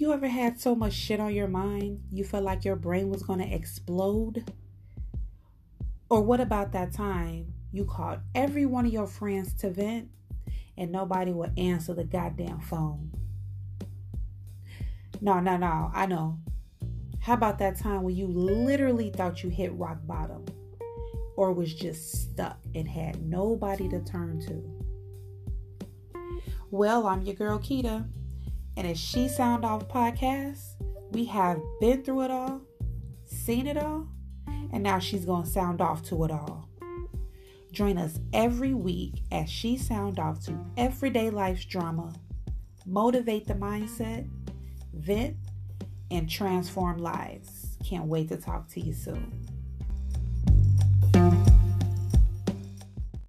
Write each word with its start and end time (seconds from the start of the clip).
You 0.00 0.14
ever 0.14 0.28
had 0.28 0.58
so 0.58 0.74
much 0.74 0.94
shit 0.94 1.20
on 1.20 1.34
your 1.34 1.46
mind 1.46 2.04
you 2.10 2.24
felt 2.24 2.42
like 2.42 2.64
your 2.64 2.74
brain 2.74 3.10
was 3.10 3.22
going 3.22 3.40
to 3.40 3.54
explode? 3.54 4.50
Or 6.08 6.22
what 6.22 6.40
about 6.40 6.72
that 6.72 6.94
time 6.94 7.52
you 7.70 7.84
called 7.84 8.20
every 8.34 8.64
one 8.64 8.86
of 8.86 8.94
your 8.94 9.06
friends 9.06 9.52
to 9.60 9.68
vent 9.68 10.08
and 10.78 10.90
nobody 10.90 11.32
would 11.32 11.52
answer 11.58 11.92
the 11.92 12.04
goddamn 12.04 12.60
phone? 12.60 13.10
No, 15.20 15.38
no, 15.38 15.58
no, 15.58 15.90
I 15.94 16.06
know. 16.06 16.38
How 17.20 17.34
about 17.34 17.58
that 17.58 17.78
time 17.78 18.02
when 18.02 18.16
you 18.16 18.26
literally 18.26 19.10
thought 19.10 19.42
you 19.42 19.50
hit 19.50 19.70
rock 19.74 19.98
bottom 20.06 20.46
or 21.36 21.52
was 21.52 21.74
just 21.74 22.10
stuck 22.10 22.58
and 22.74 22.88
had 22.88 23.22
nobody 23.22 23.86
to 23.90 24.00
turn 24.00 24.40
to? 24.46 26.18
Well, 26.70 27.06
I'm 27.06 27.20
your 27.20 27.34
girl 27.34 27.58
Keita, 27.58 28.08
and 28.76 28.86
as 28.86 28.98
She 28.98 29.28
Sound 29.28 29.64
Off 29.64 29.88
podcast, 29.88 30.74
we 31.10 31.24
have 31.26 31.60
been 31.80 32.02
through 32.02 32.22
it 32.22 32.30
all, 32.30 32.60
seen 33.24 33.66
it 33.66 33.76
all, 33.76 34.08
and 34.72 34.82
now 34.82 34.98
she's 34.98 35.24
going 35.24 35.44
to 35.44 35.48
sound 35.48 35.80
off 35.80 36.02
to 36.04 36.24
it 36.24 36.30
all. 36.30 36.68
Join 37.72 37.98
us 37.98 38.18
every 38.32 38.74
week 38.74 39.22
as 39.30 39.48
she 39.50 39.76
sound 39.76 40.18
off 40.18 40.44
to 40.46 40.58
everyday 40.76 41.30
life's 41.30 41.64
drama, 41.64 42.12
motivate 42.86 43.46
the 43.46 43.54
mindset, 43.54 44.28
vent, 44.92 45.36
and 46.10 46.28
transform 46.28 46.98
lives. 46.98 47.76
Can't 47.84 48.06
wait 48.06 48.28
to 48.28 48.36
talk 48.36 48.68
to 48.70 48.80
you 48.80 48.92
soon. 48.92 49.46